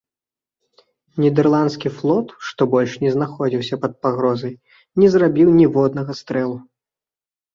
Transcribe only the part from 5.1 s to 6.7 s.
зрабіў ніводнага стрэлу.